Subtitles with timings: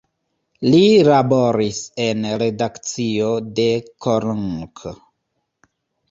[0.67, 3.27] Li laboris en redakcio
[3.59, 3.65] de
[4.05, 4.83] "Korunk".